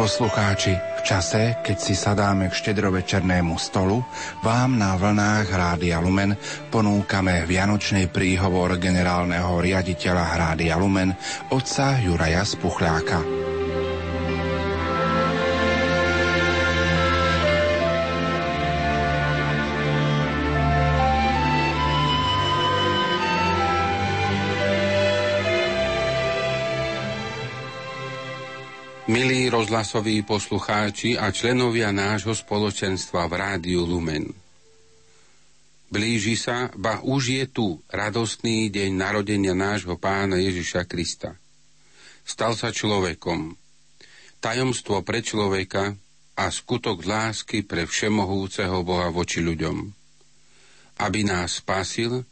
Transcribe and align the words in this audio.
Poslucháči, 0.00 0.72
v 0.80 1.00
čase, 1.04 1.60
keď 1.60 1.76
si 1.76 1.92
sadáme 1.92 2.48
k 2.48 2.56
štedrovečernému 2.56 3.60
stolu, 3.60 4.00
vám 4.40 4.80
na 4.80 4.96
vlnách 4.96 5.44
Rádia 5.52 6.00
Lumen 6.00 6.40
ponúkame 6.72 7.44
vianočný 7.44 8.08
príhovor 8.08 8.80
generálneho 8.80 9.60
riaditeľa 9.60 10.24
Rádia 10.40 10.80
Lumen, 10.80 11.12
otca 11.52 12.00
Juraja 12.00 12.48
Spuchľáka. 12.48 13.39
Rozhlasoví 29.60 30.24
poslucháči 30.24 31.20
a 31.20 31.28
členovia 31.28 31.92
nášho 31.92 32.32
spoločenstva 32.32 33.28
v 33.28 33.34
Rádiu 33.36 33.84
Lumen. 33.84 34.32
Blíži 35.92 36.32
sa, 36.32 36.72
ba 36.80 37.04
už 37.04 37.22
je 37.28 37.44
tu 37.44 37.66
radostný 37.92 38.72
deň 38.72 38.90
narodenia 38.96 39.52
nášho 39.52 40.00
pána 40.00 40.40
Ježiša 40.40 40.88
Krista. 40.88 41.36
Stal 42.24 42.56
sa 42.56 42.72
človekom. 42.72 43.52
Tajomstvo 44.40 45.04
pre 45.04 45.20
človeka 45.20 45.92
a 46.40 46.48
skutok 46.48 47.04
lásky 47.04 47.60
pre 47.60 47.84
všemohúceho 47.84 48.80
Boha 48.80 49.12
voči 49.12 49.44
ľuďom. 49.44 49.92
Aby 51.04 51.28
nás 51.28 51.60
spasil 51.60 52.24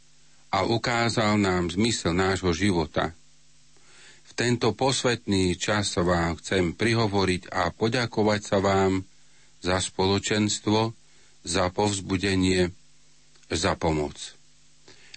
a 0.48 0.64
ukázal 0.64 1.36
nám 1.36 1.68
zmysel 1.76 2.16
nášho 2.16 2.56
života– 2.56 3.12
tento 4.38 4.70
posvetný 4.70 5.58
čas 5.58 5.98
vám 5.98 6.38
chcem 6.38 6.70
prihovoriť 6.70 7.50
a 7.50 7.74
poďakovať 7.74 8.40
sa 8.46 8.62
vám 8.62 9.02
za 9.58 9.82
spoločenstvo, 9.82 10.94
za 11.42 11.66
povzbudenie, 11.74 12.70
za 13.50 13.74
pomoc. 13.74 14.14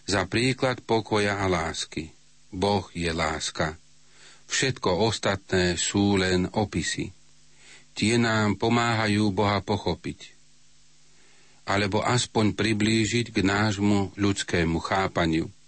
Za 0.10 0.26
príklad 0.26 0.82
pokoja 0.82 1.38
a 1.38 1.46
lásky. 1.46 2.10
Boh 2.50 2.90
je 2.98 3.14
láska. 3.14 3.78
Všetko 4.50 4.90
ostatné 5.06 5.78
sú 5.78 6.18
len 6.18 6.50
opisy. 6.58 7.14
Tie 7.94 8.18
nám 8.18 8.58
pomáhajú 8.58 9.30
Boha 9.30 9.62
pochopiť. 9.62 10.34
Alebo 11.70 12.02
aspoň 12.02 12.58
priblížiť 12.58 13.30
k 13.30 13.46
nášmu 13.46 14.18
ľudskému 14.18 14.82
chápaniu– 14.82 15.54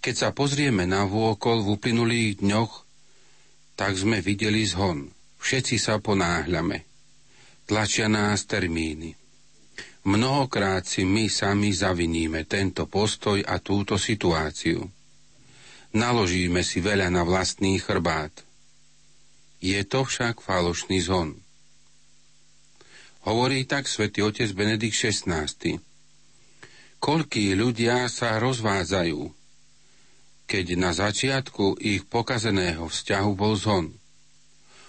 keď 0.00 0.14
sa 0.16 0.28
pozrieme 0.32 0.88
na 0.88 1.04
vôkol 1.04 1.60
v 1.60 1.76
uplynulých 1.76 2.40
dňoch, 2.40 2.72
tak 3.76 3.96
sme 3.96 4.24
videli 4.24 4.64
zhon. 4.64 5.12
Všetci 5.40 5.76
sa 5.80 6.00
ponáhľame. 6.00 6.84
Tlačia 7.64 8.08
nás 8.08 8.44
termíny. 8.44 9.16
Mnohokrát 10.04 10.88
si 10.88 11.04
my 11.04 11.28
sami 11.28 11.76
zaviníme 11.76 12.48
tento 12.48 12.88
postoj 12.88 13.44
a 13.44 13.60
túto 13.60 14.00
situáciu. 14.00 14.88
Naložíme 15.92 16.64
si 16.64 16.80
veľa 16.80 17.12
na 17.12 17.20
vlastný 17.20 17.76
chrbát. 17.76 18.32
Je 19.60 19.76
to 19.84 20.08
však 20.08 20.40
falošný 20.40 21.04
zhon. 21.04 21.36
Hovorí 23.28 23.68
tak 23.68 23.84
svätý 23.84 24.24
otec 24.24 24.48
Benedikt 24.56 24.96
XVI. 24.96 25.44
Koľkí 26.96 27.52
ľudia 27.52 28.08
sa 28.08 28.40
rozvádzajú, 28.40 29.39
keď 30.50 30.66
na 30.74 30.90
začiatku 30.90 31.78
ich 31.78 32.02
pokazeného 32.10 32.90
vzťahu 32.90 33.30
bol 33.38 33.54
zhon. 33.54 33.94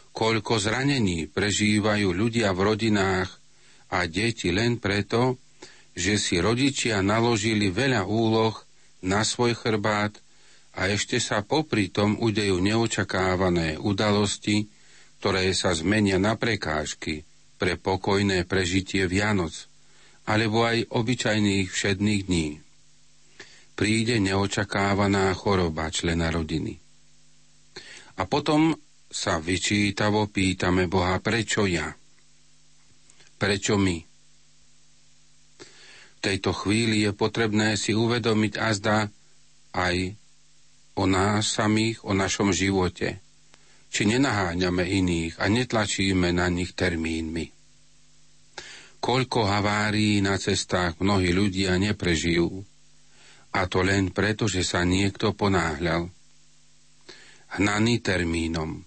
Koľko 0.09 0.57
zranení 0.57 1.29
prežívajú 1.29 2.09
ľudia 2.09 2.49
v 2.57 2.73
rodinách 2.73 3.29
a 3.93 4.09
deti 4.09 4.49
len 4.49 4.81
preto, 4.81 5.37
že 5.93 6.17
si 6.17 6.41
rodičia 6.41 7.05
naložili 7.05 7.69
veľa 7.69 8.09
úloh 8.09 8.57
na 9.05 9.21
svoj 9.21 9.53
chrbát 9.53 10.17
a 10.73 10.89
ešte 10.89 11.21
sa 11.21 11.45
popri 11.45 11.93
tom 11.93 12.17
udejú 12.17 12.57
neočakávané 12.57 13.77
udalosti, 13.77 14.65
ktoré 15.21 15.53
sa 15.53 15.77
zmenia 15.77 16.17
na 16.17 16.33
prekážky 16.33 17.21
pre 17.61 17.77
pokojné 17.77 18.49
prežitie 18.49 19.05
Vianoc, 19.05 19.69
alebo 20.25 20.65
aj 20.65 20.89
obyčajných 20.89 21.69
všedných 21.69 22.21
dní 22.25 22.70
príde 23.81 24.21
neočakávaná 24.21 25.33
choroba 25.33 25.89
člena 25.89 26.29
rodiny. 26.29 26.77
A 28.21 28.29
potom 28.29 28.77
sa 29.09 29.41
vyčítavo 29.41 30.29
pýtame 30.29 30.85
Boha, 30.85 31.17
prečo 31.17 31.65
ja? 31.65 31.89
Prečo 33.41 33.81
my? 33.81 33.97
V 36.13 36.19
tejto 36.21 36.53
chvíli 36.53 37.09
je 37.09 37.11
potrebné 37.17 37.73
si 37.73 37.97
uvedomiť 37.97 38.53
azda 38.61 39.09
aj 39.73 40.13
o 41.01 41.09
nás 41.09 41.49
samých, 41.49 42.05
o 42.05 42.13
našom 42.13 42.53
živote. 42.53 43.17
Či 43.89 44.05
nenaháňame 44.05 44.85
iných 44.85 45.41
a 45.41 45.49
netlačíme 45.49 46.29
na 46.29 46.45
nich 46.53 46.77
termínmi. 46.77 47.49
Koľko 49.01 49.49
havárií 49.49 50.21
na 50.21 50.37
cestách 50.37 51.01
mnohí 51.01 51.33
ľudia 51.33 51.81
neprežijú, 51.81 52.61
a 53.51 53.67
to 53.67 53.83
len 53.83 54.15
preto, 54.15 54.47
že 54.47 54.63
sa 54.63 54.87
niekto 54.87 55.35
ponáhľal. 55.35 56.07
Hnaný 57.59 57.99
termínom. 57.99 58.79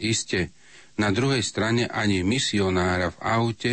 Iste, 0.00 0.56
na 0.96 1.12
druhej 1.12 1.44
strane 1.44 1.84
ani 1.88 2.24
misionára 2.24 3.12
v 3.12 3.18
aute 3.20 3.72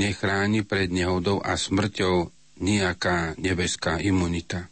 nechráni 0.00 0.64
pred 0.64 0.88
nehodou 0.88 1.44
a 1.44 1.54
smrťou 1.54 2.32
nejaká 2.60 3.36
nebeská 3.36 4.00
imunita. 4.00 4.68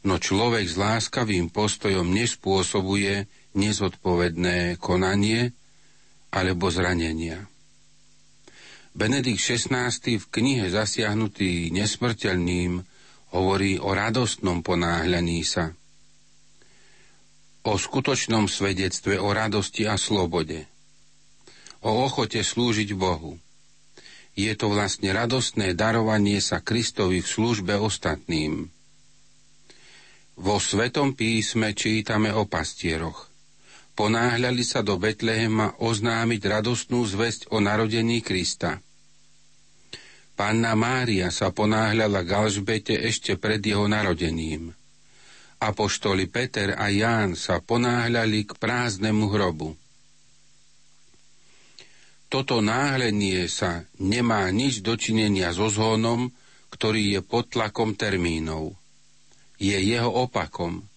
No 0.00 0.16
človek 0.16 0.64
s 0.64 0.80
láskavým 0.80 1.52
postojom 1.52 2.08
nespôsobuje 2.08 3.28
nezodpovedné 3.52 4.80
konanie 4.80 5.52
alebo 6.32 6.72
zranenia. 6.72 7.44
Benedikt 8.90 9.38
XVI 9.38 9.92
v 9.92 10.26
knihe 10.34 10.66
zasiahnutý 10.72 11.70
nesmrteľným 11.70 12.89
hovorí 13.30 13.78
o 13.78 13.94
radostnom 13.94 14.62
ponáhľaní 14.62 15.46
sa, 15.46 15.74
o 17.62 17.74
skutočnom 17.76 18.50
svedectve 18.50 19.20
o 19.20 19.30
radosti 19.30 19.86
a 19.86 19.94
slobode, 19.94 20.66
o 21.84 22.04
ochote 22.06 22.42
slúžiť 22.42 22.90
Bohu. 22.96 23.38
Je 24.34 24.50
to 24.56 24.72
vlastne 24.72 25.10
radostné 25.10 25.74
darovanie 25.76 26.38
sa 26.40 26.62
Kristovi 26.62 27.20
v 27.20 27.28
službe 27.28 27.76
ostatným. 27.76 28.70
Vo 30.40 30.56
Svetom 30.56 31.12
písme 31.12 31.76
čítame 31.76 32.32
o 32.32 32.48
pastieroch. 32.48 33.28
Ponáhľali 33.92 34.64
sa 34.64 34.80
do 34.80 34.96
Betlehema 34.96 35.76
oznámiť 35.76 36.40
radostnú 36.40 37.04
zväzť 37.04 37.52
o 37.52 37.60
narodení 37.60 38.24
Krista– 38.24 38.80
Panna 40.40 40.72
Mária 40.72 41.28
sa 41.28 41.52
ponáhľala 41.52 42.24
k 42.24 42.32
Alžbete 42.32 42.96
ešte 42.96 43.36
pred 43.36 43.60
jeho 43.60 43.84
narodením. 43.84 44.72
Apoštoli 45.60 46.32
Peter 46.32 46.80
a 46.80 46.88
Ján 46.88 47.36
sa 47.36 47.60
ponáhľali 47.60 48.48
k 48.48 48.56
prázdnemu 48.56 49.28
hrobu. 49.28 49.76
Toto 52.32 52.64
náhlenie 52.64 53.52
sa 53.52 53.84
nemá 54.00 54.48
nič 54.48 54.80
dočinenia 54.80 55.52
so 55.52 55.68
zhonom, 55.68 56.32
ktorý 56.72 57.12
je 57.12 57.20
pod 57.20 57.52
tlakom 57.52 57.92
termínov. 57.92 58.72
Je 59.60 59.76
jeho 59.76 60.08
opakom. 60.08 60.88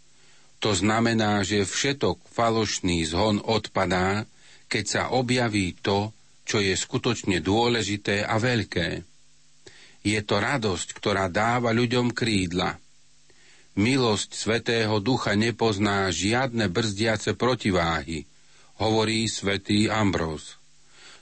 To 0.64 0.72
znamená, 0.72 1.44
že 1.44 1.68
všetok 1.68 2.32
falošný 2.32 3.04
zhon 3.12 3.44
odpadá, 3.44 4.24
keď 4.72 4.84
sa 4.88 5.04
objaví 5.12 5.76
to, 5.84 6.16
čo 6.48 6.64
je 6.64 6.72
skutočne 6.80 7.44
dôležité 7.44 8.24
a 8.24 8.40
veľké. 8.40 9.12
Je 10.04 10.20
to 10.20 10.36
radosť, 10.36 11.00
ktorá 11.00 11.32
dáva 11.32 11.72
ľuďom 11.72 12.12
krídla. 12.12 12.76
Milosť 13.80 14.36
Svetého 14.36 15.00
Ducha 15.00 15.34
nepozná 15.34 16.12
žiadne 16.12 16.68
brzdiace 16.68 17.34
protiváhy, 17.34 18.28
hovorí 18.84 19.26
svätý 19.32 19.88
Ambrós. 19.88 20.60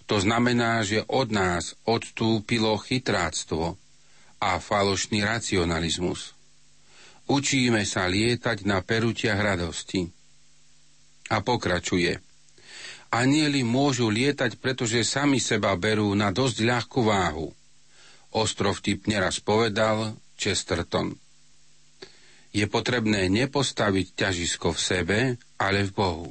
To 0.10 0.18
znamená, 0.19 0.81
že 0.83 1.06
od 1.07 1.31
nás 1.31 1.78
odstúpilo 1.88 2.75
chytráctvo 2.81 3.78
a 4.42 4.57
falošný 4.57 5.24
racionalizmus. 5.24 6.34
Učíme 7.30 7.86
sa 7.86 8.10
lietať 8.10 8.66
na 8.68 8.84
perutiach 8.84 9.39
radosti. 9.39 10.10
A 11.31 11.39
pokračuje. 11.39 12.19
Anieli 13.13 13.63
môžu 13.63 14.12
lietať, 14.12 14.60
pretože 14.60 15.07
sami 15.07 15.39
seba 15.39 15.72
berú 15.80 16.12
na 16.18 16.34
dosť 16.34 16.57
ľahkú 16.66 17.01
váhu– 17.07 17.48
ostro 18.36 18.75
vtipne 18.75 19.19
raz 19.19 19.39
povedal 19.39 20.16
Chesterton. 20.36 21.16
Je 22.51 22.68
potrebné 22.68 23.31
nepostaviť 23.31 24.07
ťažisko 24.16 24.75
v 24.75 24.80
sebe, 24.80 25.19
ale 25.56 25.88
v 25.88 25.92
Bohu. 25.95 26.30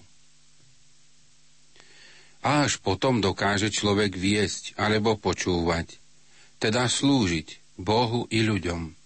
A 2.40 2.64
až 2.64 2.80
potom 2.80 3.20
dokáže 3.20 3.68
človek 3.68 4.16
viesť 4.16 4.76
alebo 4.80 5.16
počúvať, 5.16 6.00
teda 6.60 6.88
slúžiť 6.88 7.80
Bohu 7.80 8.28
i 8.32 8.44
ľuďom. 8.44 8.96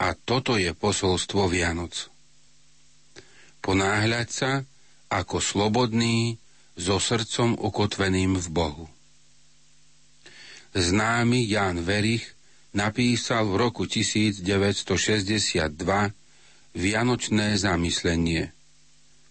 A 0.00 0.12
toto 0.16 0.60
je 0.60 0.72
posolstvo 0.76 1.48
Vianoc. 1.48 2.08
Ponáhľať 3.64 4.28
sa 4.28 4.52
ako 5.08 5.40
slobodný, 5.40 6.36
so 6.74 6.98
srdcom 6.98 7.54
ukotveným 7.54 8.34
v 8.38 8.48
Bohu. 8.50 8.84
Známy 10.74 11.46
Jan 11.46 11.86
Verich 11.86 12.34
napísal 12.74 13.46
v 13.46 13.62
roku 13.62 13.86
1962 13.86 15.70
Vianočné 16.74 17.54
zamyslenie, 17.54 18.50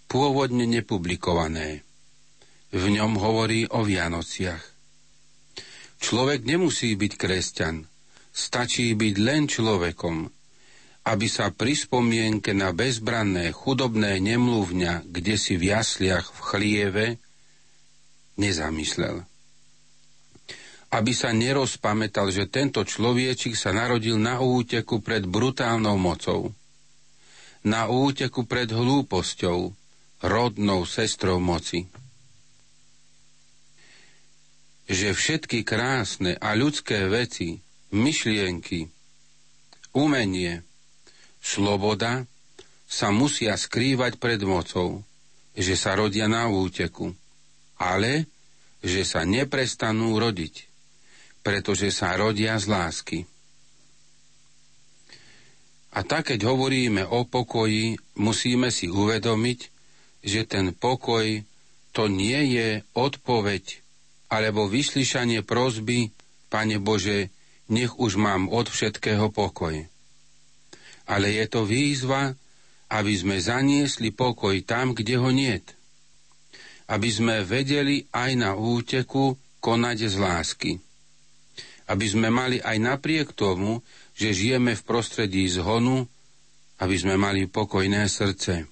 pôvodne 0.07 0.63
nepublikované. 0.63 1.83
V 2.71 2.83
ňom 2.87 3.19
hovorí 3.19 3.67
o 3.67 3.83
Vianociach. 3.83 4.63
Človek 5.99 6.47
nemusí 6.47 6.95
byť 6.95 7.11
kresťan, 7.19 7.83
stačí 8.31 8.95
byť 8.95 9.15
len 9.19 9.51
človekom, 9.51 10.31
aby 11.11 11.27
sa 11.27 11.51
pri 11.51 11.75
spomienke 11.75 12.55
na 12.55 12.71
bezbranné 12.71 13.51
chudobné 13.51 14.23
nemluvňa, 14.23 15.11
kde 15.11 15.35
si 15.35 15.59
v 15.59 15.75
jasliach 15.75 16.31
v 16.31 16.39
chlieve, 16.39 17.07
nezamyslel. 18.39 19.27
Aby 20.93 21.17
sa 21.17 21.33
nerozpamätal, 21.33 22.29
že 22.29 22.45
tento 22.45 22.85
človečik 22.85 23.57
sa 23.57 23.73
narodil 23.73 24.21
na 24.21 24.37
úteku 24.37 25.01
pred 25.01 25.25
brutálnou 25.25 25.97
mocou. 25.97 26.53
Na 27.65 27.89
úteku 27.89 28.45
pred 28.45 28.69
hlúposťou, 28.69 29.73
rodnou 30.21 30.85
sestrou 30.85 31.41
moci. 31.41 31.89
Že 34.85 35.17
všetky 35.17 35.65
krásne 35.65 36.37
a 36.37 36.53
ľudské 36.53 37.09
veci, 37.09 37.57
myšlienky, 37.89 38.93
umenie, 39.97 40.61
sloboda 41.41 42.29
sa 42.85 43.09
musia 43.09 43.57
skrývať 43.57 44.21
pred 44.21 44.43
mocou, 44.45 45.01
že 45.57 45.73
sa 45.73 45.97
rodia 45.97 46.29
na 46.29 46.45
úteku 46.45 47.17
ale 47.83 48.31
že 48.83 49.07
sa 49.07 49.23
neprestanú 49.23 50.19
rodiť, 50.19 50.67
pretože 51.43 51.91
sa 51.91 52.15
rodia 52.15 52.55
z 52.57 52.65
lásky. 52.71 53.19
A 55.93 56.01
tak, 56.01 56.33
keď 56.33 56.49
hovoríme 56.49 57.05
o 57.05 57.21
pokoji, 57.27 58.01
musíme 58.17 58.73
si 58.73 58.89
uvedomiť, 58.89 59.59
že 60.25 60.41
ten 60.49 60.73
pokoj 60.73 61.45
to 61.93 62.09
nie 62.09 62.57
je 62.57 62.81
odpoveď 62.97 63.83
alebo 64.33 64.65
vyslyšanie 64.65 65.45
prozby, 65.45 66.09
Pane 66.49 66.81
Bože, 66.81 67.29
nech 67.69 67.93
už 68.01 68.17
mám 68.17 68.49
od 68.49 68.69
všetkého 68.69 69.29
pokoj. 69.29 69.85
Ale 71.05 71.27
je 71.29 71.45
to 71.45 71.65
výzva, 71.65 72.33
aby 72.89 73.13
sme 73.13 73.37
zaniesli 73.37 74.09
pokoj 74.09 74.57
tam, 74.65 74.97
kde 74.97 75.21
ho 75.21 75.29
niet 75.29 75.77
aby 76.93 77.09
sme 77.09 77.35
vedeli 77.47 78.03
aj 78.11 78.31
na 78.35 78.51
úteku 78.53 79.39
konať 79.63 79.97
z 80.11 80.15
lásky. 80.19 80.71
Aby 81.87 82.07
sme 82.07 82.27
mali 82.31 82.63
aj 82.63 82.77
napriek 82.79 83.35
tomu, 83.35 83.83
že 84.15 84.31
žijeme 84.31 84.77
v 84.77 84.85
prostredí 84.87 85.43
zhonu, 85.51 86.07
aby 86.79 86.95
sme 86.95 87.15
mali 87.19 87.47
pokojné 87.47 88.07
srdce. 88.07 88.67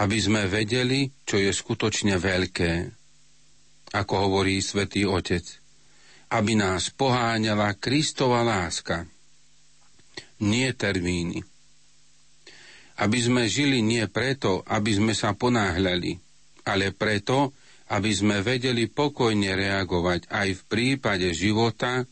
Aby 0.00 0.18
sme 0.20 0.48
vedeli, 0.48 1.12
čo 1.24 1.36
je 1.36 1.52
skutočne 1.52 2.16
veľké, 2.16 2.72
ako 3.92 4.14
hovorí 4.28 4.60
svätý 4.64 5.04
Otec. 5.04 5.44
Aby 6.30 6.54
nás 6.54 6.94
poháňala 6.94 7.74
Kristova 7.74 8.46
láska, 8.46 9.02
nie 10.40 10.70
termíny. 10.72 11.42
Aby 13.00 13.18
sme 13.18 13.42
žili 13.48 13.80
nie 13.80 14.04
preto, 14.06 14.62
aby 14.68 14.94
sme 14.94 15.12
sa 15.16 15.34
ponáhľali, 15.34 16.16
ale 16.68 16.92
preto, 16.92 17.56
aby 17.90 18.10
sme 18.14 18.38
vedeli 18.38 18.86
pokojne 18.86 19.50
reagovať 19.58 20.30
aj 20.30 20.48
v 20.54 20.62
prípade 20.70 21.34
života, 21.34 22.06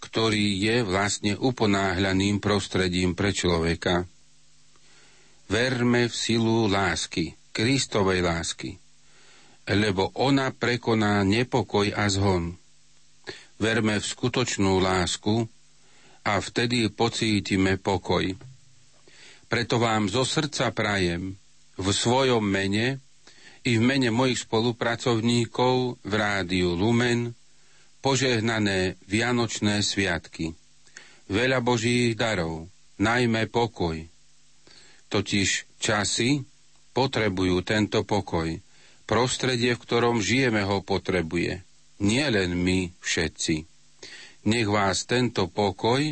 ktorý 0.00 0.58
je 0.58 0.76
vlastne 0.82 1.36
uponáhľaným 1.36 2.40
prostredím 2.40 3.12
pre 3.12 3.30
človeka. 3.30 4.08
Verme 5.52 6.08
v 6.08 6.14
silu 6.16 6.64
lásky, 6.64 7.36
Kristovej 7.52 8.24
lásky, 8.24 8.80
lebo 9.68 10.10
ona 10.16 10.48
prekoná 10.50 11.20
nepokoj 11.22 11.92
a 11.92 12.08
zhon. 12.08 12.56
Verme 13.60 14.00
v 14.00 14.04
skutočnú 14.08 14.80
lásku 14.80 15.46
a 16.24 16.40
vtedy 16.40 16.88
pocítime 16.88 17.76
pokoj. 17.78 18.32
Preto 19.46 19.76
vám 19.76 20.08
zo 20.08 20.24
srdca 20.24 20.72
prajem 20.72 21.36
v 21.76 21.86
svojom 21.92 22.40
mene, 22.40 22.98
i 23.62 23.78
v 23.78 23.82
mene 23.82 24.10
mojich 24.10 24.42
spolupracovníkov 24.42 26.02
v 26.02 26.12
rádiu 26.12 26.74
Lumen 26.74 27.34
požehnané 28.02 28.98
Vianočné 29.06 29.86
sviatky. 29.86 30.58
Veľa 31.30 31.62
Božích 31.62 32.18
darov, 32.18 32.66
najmä 32.98 33.46
pokoj. 33.46 34.02
Totiž 35.06 35.78
časy 35.78 36.42
potrebujú 36.90 37.62
tento 37.62 38.02
pokoj. 38.02 38.50
Prostredie, 39.06 39.78
v 39.78 39.82
ktorom 39.82 40.18
žijeme, 40.18 40.66
ho 40.66 40.82
potrebuje. 40.82 41.62
Nie 42.02 42.26
len 42.34 42.58
my 42.58 42.90
všetci. 42.98 43.70
Nech 44.50 44.66
vás 44.66 45.06
tento 45.06 45.46
pokoj 45.46 46.02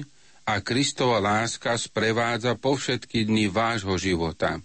a 0.47 0.55
Kristova 0.63 1.19
láska 1.19 1.75
sprevádza 1.75 2.55
po 2.55 2.79
všetky 2.79 3.27
dni 3.27 3.51
vášho 3.51 3.99
života. 3.99 4.63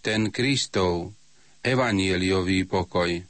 Ten 0.00 0.32
Kristov, 0.32 1.12
evanieliový 1.62 2.66
pokoj, 2.66 3.22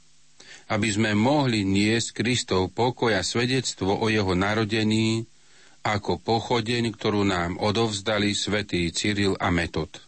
aby 0.73 0.89
sme 0.89 1.13
mohli 1.13 1.61
niesť 1.61 2.25
Kristov 2.25 2.73
pokoj 2.73 3.13
a 3.13 3.21
svedectvo 3.21 3.93
o 3.93 4.09
jeho 4.09 4.33
narodení 4.33 5.29
ako 5.85 6.17
pochodeň, 6.17 6.89
ktorú 6.95 7.21
nám 7.27 7.61
odovzdali 7.61 8.33
svätý 8.33 8.89
Cyril 8.89 9.37
a 9.37 9.53
Metod. 9.53 10.01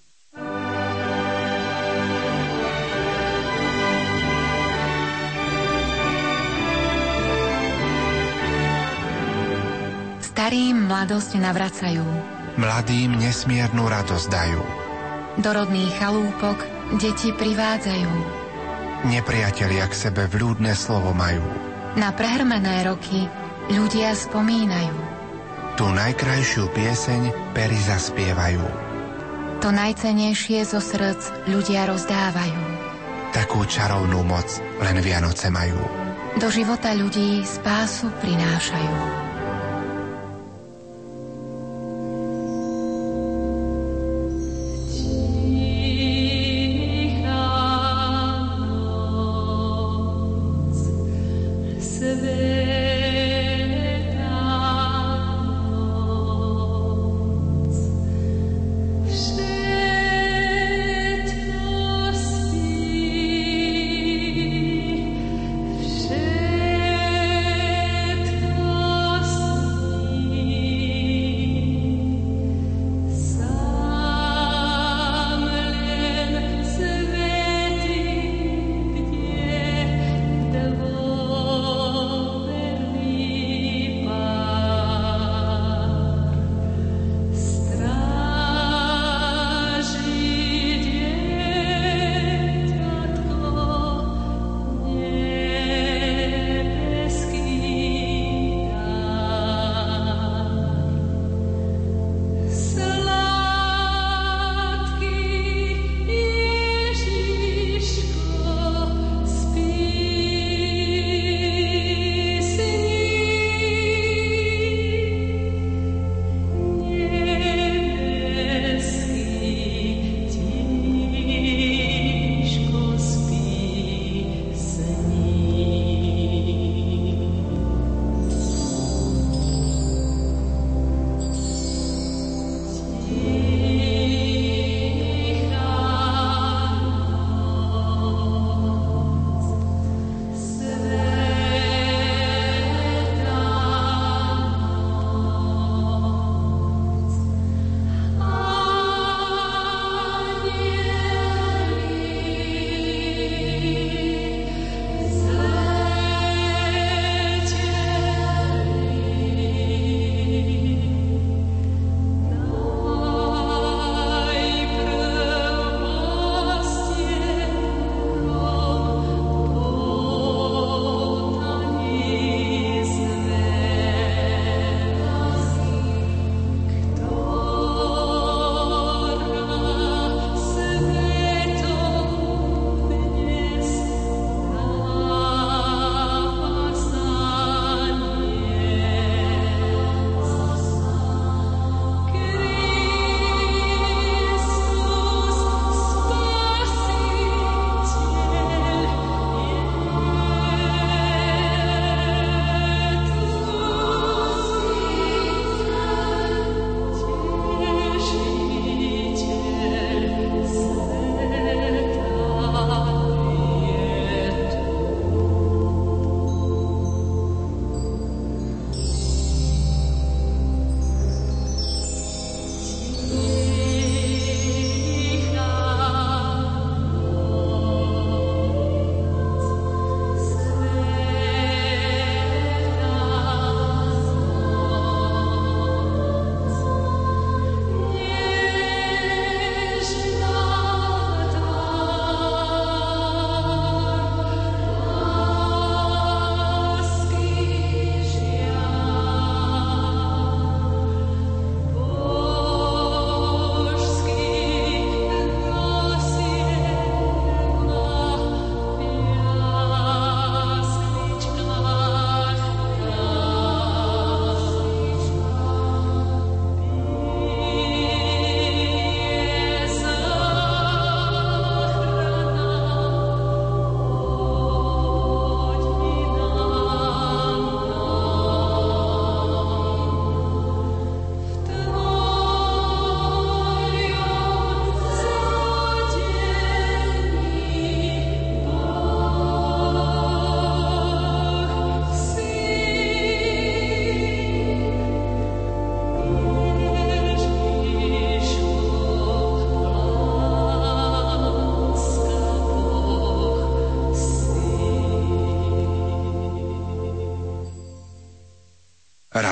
Starým 10.36 10.91
mladosť 10.91 11.41
navracajú. 11.41 12.05
Mladým 12.55 13.20
nesmiernu 13.20 13.84
radosť 13.88 14.27
dajú. 14.32 14.63
Do 15.44 15.50
rodných 15.51 15.91
chalúpok 16.00 16.75
deti 16.94 17.34
privádzajú. 17.34 18.12
Nepriatelia 19.10 19.86
k 19.89 19.94
sebe 20.10 20.30
vľúdne 20.30 20.74
slovo 20.77 21.13
majú. 21.13 21.46
Na 21.98 22.13
prehrmené 22.13 22.86
roky 22.86 23.25
ľudia 23.70 24.13
spomínajú. 24.13 24.98
Tu 25.75 25.86
najkrajšiu 25.86 26.72
pieseň 26.72 27.22
pery 27.51 27.75
zaspievajú. 27.75 28.63
To 29.60 29.70
najcenejšie 29.74 30.63
zo 30.68 30.80
srdc 30.80 31.50
ľudia 31.50 31.89
rozdávajú. 31.89 32.62
Takú 33.36 33.68
čarovnú 33.68 34.24
moc 34.24 34.48
len 34.80 34.98
Vianoce 35.04 35.51
majú. 35.51 35.80
Do 36.39 36.48
života 36.51 36.96
ľudí 36.96 37.44
spásu 37.44 38.12
prinášajú. 38.24 39.25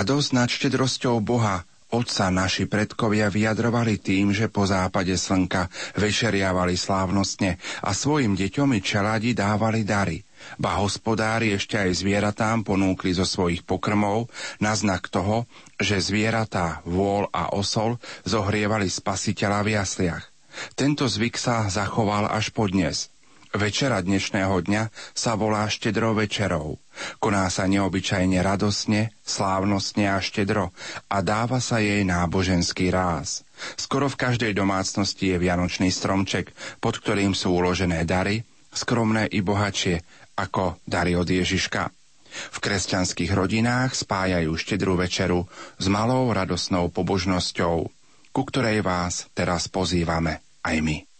Radosť 0.03 0.35
nad 0.35 0.51
štedrosťou 0.51 1.23
Boha 1.23 1.63
Otca 1.87 2.27
naši 2.27 2.67
predkovia 2.67 3.31
vyjadrovali 3.31 4.03
tým, 4.03 4.35
že 4.35 4.51
po 4.51 4.67
západe 4.67 5.15
slnka 5.15 5.71
večeriavali 5.95 6.75
slávnostne 6.75 7.55
a 7.79 7.95
svojim 7.95 8.35
deťom 8.35 8.75
i 8.75 8.83
čeladi 8.83 9.31
dávali 9.31 9.87
dary. 9.87 10.19
Ba 10.59 10.83
hospodári 10.83 11.55
ešte 11.55 11.79
aj 11.79 12.03
zvieratám 12.03 12.67
ponúkli 12.67 13.15
zo 13.15 13.23
svojich 13.23 13.63
pokrmov 13.63 14.27
na 14.59 14.75
znak 14.75 15.07
toho, 15.07 15.47
že 15.79 16.03
zvieratá, 16.03 16.83
vôľ 16.83 17.31
a 17.31 17.55
osol 17.55 17.95
zohrievali 18.27 18.91
spasiteľa 18.91 19.63
v 19.63 19.79
jasliach. 19.79 20.25
Tento 20.75 21.07
zvyk 21.07 21.39
sa 21.39 21.71
zachoval 21.71 22.27
až 22.27 22.51
po 22.51 22.67
dnes– 22.67 23.07
Večera 23.53 24.01
dnešného 24.01 24.65
dňa 24.65 24.89
sa 25.13 25.37
volá 25.37 25.69
štedro 25.69 26.17
večerou. 26.17 26.81
Koná 27.21 27.45
sa 27.53 27.69
neobyčajne 27.69 28.41
radosne, 28.41 29.13
slávnostne 29.21 30.09
a 30.09 30.17
štedro 30.17 30.73
a 31.05 31.17
dáva 31.21 31.61
sa 31.61 31.77
jej 31.77 32.01
náboženský 32.01 32.89
ráz. 32.89 33.45
Skoro 33.77 34.09
v 34.09 34.17
každej 34.17 34.57
domácnosti 34.57 35.29
je 35.29 35.37
vianočný 35.37 35.93
stromček, 35.93 36.49
pod 36.81 36.97
ktorým 36.97 37.37
sú 37.37 37.53
uložené 37.53 38.01
dary, 38.09 38.41
skromné 38.73 39.29
i 39.29 39.45
bohatšie, 39.45 40.01
ako 40.33 40.81
dary 40.89 41.13
od 41.13 41.29
Ježiška. 41.29 41.93
V 42.33 42.57
kresťanských 42.57 43.37
rodinách 43.37 43.93
spájajú 43.93 44.49
štedrú 44.57 44.97
večeru 44.97 45.45
s 45.77 45.85
malou 45.93 46.25
radosnou 46.33 46.89
pobožnosťou, 46.89 47.85
ku 48.33 48.41
ktorej 48.49 48.81
vás 48.81 49.29
teraz 49.37 49.69
pozývame 49.69 50.41
aj 50.65 50.77
my 50.81 51.12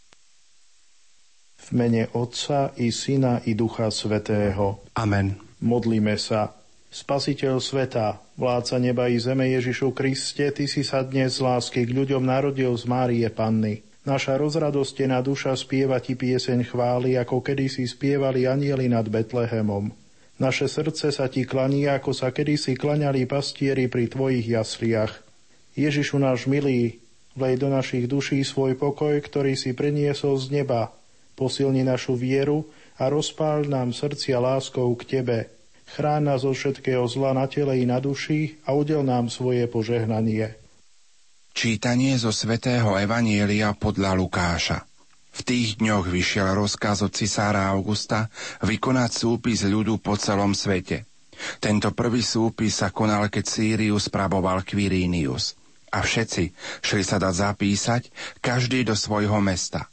mene 1.74 2.06
Otca 2.14 2.70
i 2.78 2.94
Syna 2.94 3.42
i 3.50 3.58
Ducha 3.58 3.90
Svetého. 3.90 4.86
Amen. 4.94 5.42
Modlíme 5.66 6.14
sa. 6.22 6.54
Spasiteľ 6.94 7.58
sveta, 7.58 8.22
vládca 8.38 8.78
neba 8.78 9.10
i 9.10 9.18
zeme 9.18 9.50
Ježišu 9.50 9.98
Kriste, 9.98 10.54
Ty 10.54 10.70
si 10.70 10.86
sa 10.86 11.02
dnes 11.02 11.42
z 11.42 11.42
lásky 11.42 11.90
k 11.90 11.92
ľuďom 11.98 12.22
narodil 12.22 12.70
z 12.78 12.86
Márie 12.86 13.26
Panny. 13.34 13.82
Naša 14.06 14.38
rozradostená 14.38 15.26
duša 15.26 15.58
spieva 15.58 15.98
Ti 15.98 16.14
pieseň 16.14 16.70
chvály, 16.70 17.18
ako 17.18 17.42
kedysi 17.42 17.90
spievali 17.90 18.46
anieli 18.46 18.86
nad 18.86 19.10
Betlehemom. 19.10 19.90
Naše 20.38 20.70
srdce 20.70 21.10
sa 21.10 21.26
Ti 21.26 21.50
klaní, 21.50 21.90
ako 21.90 22.14
sa 22.14 22.30
kedysi 22.30 22.78
klaňali 22.78 23.26
pastieri 23.26 23.90
pri 23.90 24.14
Tvojich 24.14 24.46
jasliach. 24.46 25.26
Ježišu 25.74 26.22
náš 26.22 26.46
milý, 26.46 27.02
vlej 27.34 27.58
do 27.58 27.74
našich 27.74 28.06
duší 28.06 28.46
svoj 28.46 28.78
pokoj, 28.78 29.18
ktorý 29.18 29.58
si 29.58 29.74
priniesol 29.74 30.38
z 30.38 30.62
neba, 30.62 30.94
Posilni 31.34 31.82
našu 31.82 32.14
vieru 32.14 32.70
a 33.02 33.10
rozpál 33.10 33.66
nám 33.66 33.92
srdcia 33.92 34.38
láskou 34.38 34.94
k 34.94 35.18
Tebe. 35.18 35.50
Chráň 35.94 36.34
nás 36.34 36.42
od 36.46 36.58
všetkého 36.58 37.06
zla 37.06 37.38
na 37.38 37.46
tele 37.46 37.78
i 37.78 37.86
na 37.86 38.02
duši 38.02 38.58
a 38.66 38.74
udel 38.74 39.06
nám 39.06 39.30
svoje 39.30 39.66
požehnanie. 39.70 40.58
Čítanie 41.54 42.18
zo 42.18 42.34
svätého 42.34 42.98
Evanielia 42.98 43.78
podľa 43.78 44.18
Lukáša. 44.18 44.90
V 45.34 45.42
tých 45.42 45.82
dňoch 45.82 46.10
vyšiel 46.10 46.54
rozkaz 46.54 47.06
od 47.06 47.14
cisára 47.14 47.70
Augusta 47.74 48.30
vykonať 48.66 49.12
súpis 49.14 49.62
ľudu 49.66 50.02
po 50.02 50.18
celom 50.18 50.58
svete. 50.58 51.06
Tento 51.58 51.94
prvý 51.94 52.22
súpis 52.26 52.82
sa 52.82 52.90
konal, 52.90 53.30
keď 53.30 53.46
Sýrius 53.46 54.10
spravoval 54.10 54.66
Quirinius. 54.66 55.58
A 55.94 56.02
všetci 56.02 56.54
šli 56.82 57.04
sa 57.06 57.22
dať 57.22 57.34
zapísať, 57.34 58.02
každý 58.42 58.82
do 58.82 58.98
svojho 58.98 59.38
mesta. 59.38 59.93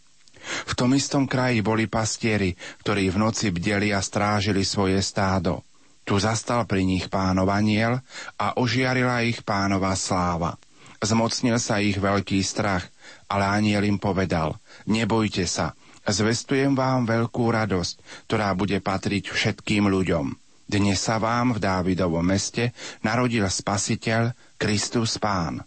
V 0.41 0.73
tom 0.73 0.97
istom 0.97 1.29
kraji 1.29 1.61
boli 1.61 1.85
pastieri, 1.85 2.53
ktorí 2.85 3.13
v 3.13 3.17
noci 3.21 3.53
bdeli 3.53 3.93
a 3.93 4.01
strážili 4.01 4.65
svoje 4.65 4.99
stádo. 4.99 5.61
Tu 6.01 6.17
zastal 6.17 6.65
pri 6.65 6.83
nich 6.83 7.07
pánov 7.07 7.47
aniel 7.53 8.01
a 8.35 8.57
ožiarila 8.57 9.21
ich 9.23 9.45
pánova 9.45 9.93
sláva. 9.93 10.57
Zmocnil 11.01 11.57
sa 11.57 11.81
ich 11.81 11.97
veľký 11.97 12.41
strach, 12.45 12.85
ale 13.25 13.47
aniel 13.47 13.85
im 13.85 13.97
povedal, 13.97 14.57
nebojte 14.85 15.49
sa, 15.49 15.73
zvestujem 16.05 16.77
vám 16.77 17.09
veľkú 17.09 17.41
radosť, 17.47 18.27
ktorá 18.29 18.53
bude 18.53 18.77
patriť 18.81 19.31
všetkým 19.31 19.89
ľuďom. 19.89 20.35
Dnes 20.71 20.99
sa 21.03 21.19
vám 21.19 21.57
v 21.57 21.63
Dávidovom 21.63 22.23
meste 22.23 22.71
narodil 23.03 23.43
Spasiteľ, 23.43 24.31
Kristus 24.55 25.19
Pán. 25.19 25.59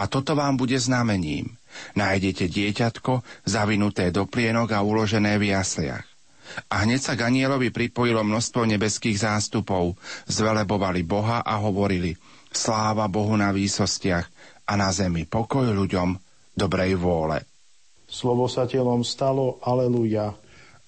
A 0.00 0.04
toto 0.08 0.32
vám 0.32 0.56
bude 0.56 0.76
znamením. 0.80 1.59
Nájdete 1.94 2.50
dieťatko, 2.50 3.44
zavinuté 3.46 4.10
do 4.10 4.26
plienok 4.26 4.74
a 4.74 4.80
uložené 4.84 5.38
v 5.38 5.54
jasliach. 5.54 6.06
A 6.66 6.82
hneď 6.82 7.00
sa 7.00 7.14
k 7.14 7.30
anielovi 7.30 7.70
pripojilo 7.70 8.26
množstvo 8.26 8.66
nebeských 8.66 9.22
zástupov, 9.22 9.94
zvelebovali 10.26 11.06
Boha 11.06 11.46
a 11.46 11.62
hovorili 11.62 12.18
Sláva 12.50 13.06
Bohu 13.06 13.38
na 13.38 13.54
výsostiach 13.54 14.26
a 14.66 14.72
na 14.74 14.90
zemi 14.90 15.26
pokoj 15.26 15.70
ľuďom 15.70 16.18
dobrej 16.58 16.98
vôle. 16.98 17.46
Slovo 18.10 18.50
sa 18.50 18.66
telom 18.66 19.06
stalo, 19.06 19.62
aleluja. 19.62 20.34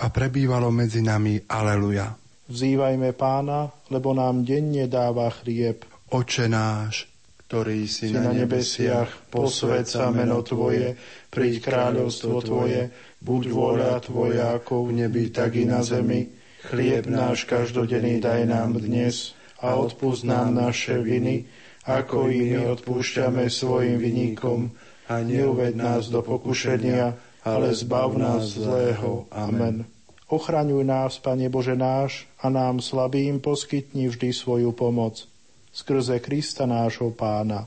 A 0.02 0.06
prebývalo 0.10 0.74
medzi 0.74 0.98
nami, 0.98 1.38
aleluja. 1.46 2.18
Vzývajme 2.50 3.14
pána, 3.14 3.70
lebo 3.86 4.10
nám 4.10 4.42
denne 4.42 4.90
dáva 4.90 5.30
chlieb. 5.30 5.86
Oče 6.10 6.50
náš, 6.50 7.06
ktorý 7.52 7.84
si, 7.84 8.08
na 8.16 8.32
nebesiach, 8.32 9.28
posved 9.28 9.84
sa 9.84 10.08
meno 10.08 10.40
Tvoje, 10.40 10.96
príď 11.28 11.60
kráľovstvo 11.60 12.40
Tvoje, 12.40 12.88
buď 13.20 13.42
vôľa 13.52 14.00
Tvoja 14.00 14.56
ako 14.56 14.88
v 14.88 15.04
nebi, 15.04 15.28
tak 15.28 15.60
i 15.60 15.68
na 15.68 15.84
zemi. 15.84 16.32
Chlieb 16.72 17.12
náš 17.12 17.44
každodenný 17.44 18.24
daj 18.24 18.48
nám 18.48 18.80
dnes 18.80 19.36
a 19.60 19.76
odpúsť 19.76 20.24
nám 20.24 20.64
naše 20.64 20.96
viny, 20.96 21.44
ako 21.84 22.32
i 22.32 22.56
my 22.56 22.72
odpúšťame 22.72 23.44
svojim 23.52 24.00
vynikom. 24.00 24.72
A 25.12 25.20
neuved 25.20 25.76
nás 25.76 26.08
do 26.08 26.24
pokušenia, 26.24 27.12
ale 27.44 27.76
zbav 27.76 28.16
nás 28.16 28.56
zlého. 28.56 29.28
Amen. 29.28 29.84
Ochraňuj 30.32 30.88
nás, 30.88 31.20
Pane 31.20 31.52
Bože 31.52 31.76
náš, 31.76 32.24
a 32.40 32.48
nám 32.48 32.80
slabým 32.80 33.44
poskytni 33.44 34.08
vždy 34.08 34.32
svoju 34.32 34.72
pomoc 34.72 35.28
skrze 35.72 36.20
Krista 36.20 36.68
nášho 36.68 37.10
pána. 37.16 37.66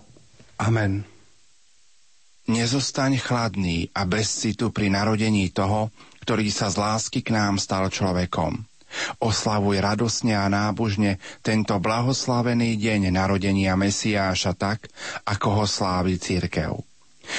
Amen. 0.61 1.03
Nezostaň 2.45 3.17
chladný 3.17 3.89
a 3.91 4.05
bez 4.05 4.29
citu 4.29 4.69
pri 4.69 4.93
narodení 4.93 5.49
toho, 5.49 5.89
ktorý 6.21 6.53
sa 6.53 6.69
z 6.69 6.77
lásky 6.77 7.25
k 7.25 7.33
nám 7.33 7.57
stal 7.57 7.89
človekom. 7.89 8.61
Oslavuj 9.19 9.81
radosne 9.81 10.37
a 10.37 10.45
nábožne 10.47 11.17
tento 11.41 11.75
blahoslavený 11.81 12.77
deň 12.79 13.11
narodenia 13.11 13.73
Mesiáša 13.75 14.55
tak, 14.55 14.87
ako 15.25 15.47
ho 15.61 15.65
slávi 15.65 16.15
církev. 16.21 16.94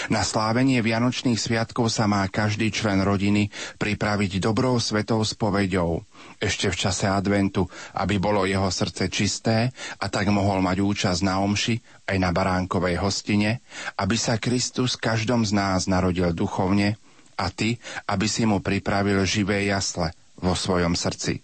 Na 0.08 0.22
slávenie 0.22 0.82
Vianočných 0.82 1.38
sviatkov 1.38 1.90
sa 1.90 2.06
má 2.06 2.26
každý 2.30 2.70
člen 2.70 3.02
rodiny 3.02 3.50
pripraviť 3.80 4.38
dobrou 4.38 4.78
svetou 4.78 5.22
spoveďou, 5.22 6.04
ešte 6.38 6.70
v 6.70 6.76
čase 6.76 7.06
adventu, 7.08 7.66
aby 7.96 8.20
bolo 8.20 8.44
jeho 8.46 8.68
srdce 8.70 9.08
čisté 9.10 9.70
a 9.98 10.06
tak 10.06 10.28
mohol 10.30 10.62
mať 10.62 10.78
účasť 10.82 11.20
na 11.24 11.42
omši 11.42 12.06
aj 12.06 12.16
na 12.20 12.30
baránkovej 12.30 13.00
hostine, 13.02 13.64
aby 13.98 14.14
sa 14.14 14.38
Kristus 14.38 14.94
každom 14.94 15.42
z 15.42 15.56
nás 15.56 15.90
narodil 15.90 16.30
duchovne 16.36 16.98
a 17.36 17.52
ty, 17.52 17.76
aby 18.08 18.26
si 18.26 18.48
mu 18.48 18.64
pripravil 18.64 19.22
živé 19.28 19.68
jasle 19.68 20.12
vo 20.40 20.52
svojom 20.52 20.96
srdci. 20.96 21.40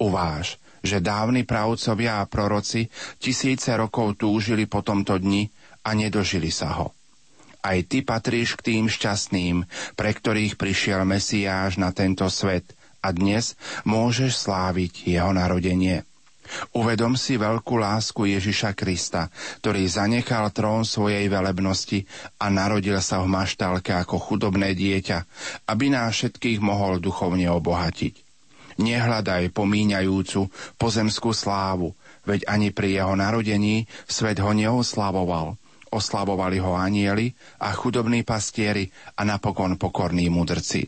Uváž, 0.00 0.56
že 0.80 1.04
dávni 1.04 1.44
pravcovia 1.44 2.24
a 2.24 2.28
proroci 2.28 2.88
tisíce 3.20 3.68
rokov 3.76 4.16
túžili 4.16 4.64
po 4.64 4.80
tomto 4.80 5.20
dni 5.20 5.48
a 5.84 5.92
nedožili 5.92 6.48
sa 6.48 6.72
ho. 6.80 6.96
Aj 7.60 7.76
ty 7.84 8.00
patríš 8.00 8.56
k 8.56 8.72
tým 8.72 8.84
šťastným, 8.88 9.68
pre 9.92 10.10
ktorých 10.16 10.56
prišiel 10.56 11.04
Mesiáš 11.04 11.76
na 11.76 11.92
tento 11.92 12.24
svet 12.32 12.72
a 13.04 13.12
dnes 13.12 13.56
môžeš 13.84 14.48
sláviť 14.48 15.04
jeho 15.04 15.32
narodenie. 15.36 16.08
Uvedom 16.74 17.14
si 17.14 17.38
veľkú 17.38 17.78
lásku 17.78 18.26
Ježiša 18.26 18.74
Krista, 18.74 19.30
ktorý 19.62 19.86
zanechal 19.86 20.50
trón 20.50 20.82
svojej 20.82 21.30
velebnosti 21.30 22.08
a 22.42 22.50
narodil 22.50 22.98
sa 22.98 23.22
v 23.22 23.30
maštálke 23.30 23.94
ako 23.94 24.18
chudobné 24.18 24.74
dieťa, 24.74 25.18
aby 25.70 25.94
nás 25.94 26.16
všetkých 26.16 26.58
mohol 26.58 26.98
duchovne 26.98 27.46
obohatiť. 27.54 28.14
Nehľadaj 28.80 29.52
pomíňajúcu 29.52 30.48
pozemskú 30.80 31.30
slávu, 31.36 31.92
veď 32.24 32.48
ani 32.48 32.72
pri 32.72 32.98
jeho 32.98 33.14
narodení 33.14 33.84
svet 34.08 34.40
ho 34.40 34.50
neoslavoval– 34.50 35.54
oslavovali 35.90 36.58
ho 36.58 36.74
anieli 36.74 37.34
a 37.60 37.74
chudobní 37.74 38.22
pastieri 38.22 38.88
a 39.18 39.22
napokon 39.26 39.76
pokorní 39.76 40.30
mudrci. 40.30 40.86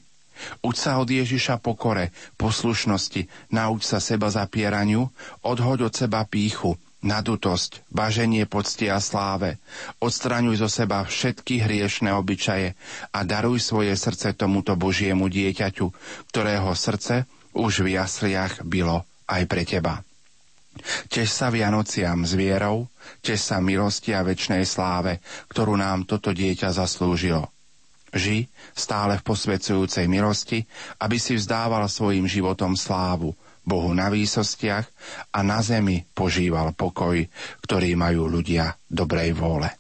Uč 0.62 0.76
sa 0.82 0.98
od 0.98 1.06
Ježiša 1.06 1.62
pokore, 1.62 2.10
poslušnosti, 2.34 3.54
nauč 3.54 3.86
sa 3.86 4.02
seba 4.02 4.26
zapieraniu, 4.32 5.06
odhoď 5.44 5.86
od 5.86 5.92
seba 5.94 6.26
píchu, 6.26 6.74
nadutosť, 7.02 7.82
baženie 7.90 8.46
pocti 8.46 8.86
a 8.90 8.98
sláve. 9.02 9.58
Odstraňuj 9.98 10.62
zo 10.62 10.68
seba 10.70 11.02
všetky 11.02 11.62
hriešne 11.62 12.14
obyčaje 12.14 12.74
a 13.10 13.18
daruj 13.26 13.58
svoje 13.60 13.94
srdce 13.94 14.34
tomuto 14.34 14.78
Božiemu 14.78 15.26
dieťaťu, 15.26 15.86
ktorého 16.30 16.70
srdce 16.74 17.26
už 17.52 17.84
v 17.84 17.98
jasliach 17.98 18.62
bylo 18.64 19.04
aj 19.28 19.42
pre 19.50 19.62
teba. 19.66 20.00
Tež 21.12 21.28
sa 21.28 21.52
Vianociam 21.52 22.24
s 22.24 22.32
vierou, 22.32 22.88
tež 23.20 23.38
sa 23.38 23.60
milosti 23.60 24.16
a 24.16 24.24
väčšnej 24.24 24.64
sláve, 24.64 25.20
ktorú 25.52 25.76
nám 25.76 26.08
toto 26.08 26.32
dieťa 26.32 26.72
zaslúžilo. 26.72 27.48
Ži 28.12 28.44
stále 28.76 29.16
v 29.20 29.24
posvedzujúcej 29.24 30.04
milosti, 30.04 30.64
aby 31.00 31.16
si 31.16 31.36
vzdával 31.36 31.88
svojim 31.88 32.28
životom 32.28 32.76
slávu, 32.76 33.32
Bohu 33.62 33.94
na 33.94 34.10
výsostiach 34.10 34.86
a 35.30 35.38
na 35.46 35.62
zemi 35.62 36.02
požíval 36.12 36.74
pokoj, 36.74 37.14
ktorý 37.62 37.94
majú 37.94 38.26
ľudia 38.26 38.74
dobrej 38.90 39.38
vôle. 39.38 39.70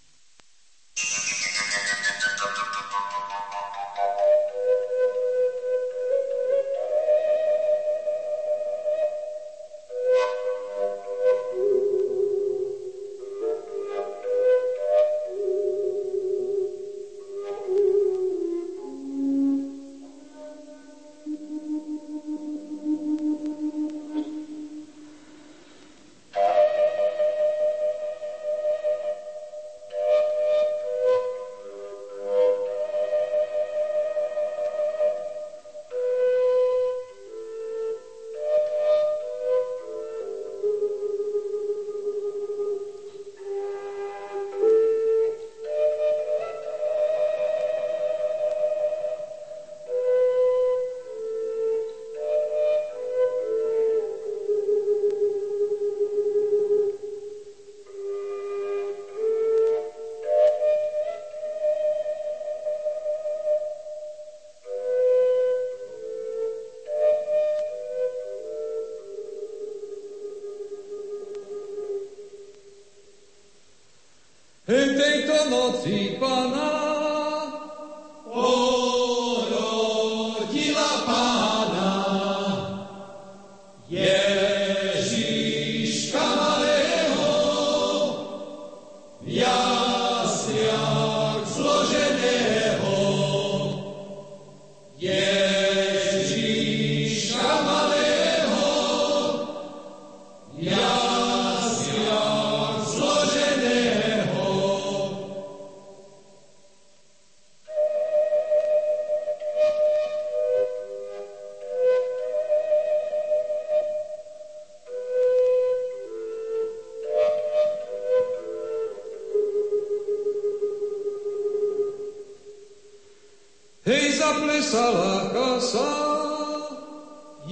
Hintei 74.64 75.26
to 75.26 75.50
noci 75.50 76.16
pana, 76.20 76.91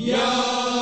Vyšujem 0.00 0.79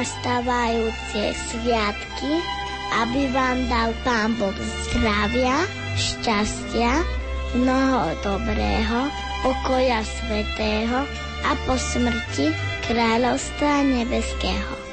nastávajúce 0.00 1.36
sviatky, 1.52 2.32
aby 3.04 3.28
vám 3.36 3.68
dal 3.68 3.92
Pán 4.00 4.32
Boh 4.40 4.56
zdravia, 4.88 5.68
šťastia, 5.92 7.04
mnoho 7.52 8.08
dobrého, 8.24 9.12
pokoja 9.44 10.00
svetého 10.00 11.04
a 11.44 11.52
po 11.68 11.76
smrti 11.76 12.48
kráľovstva 12.88 13.84
nebeského. 13.84 14.89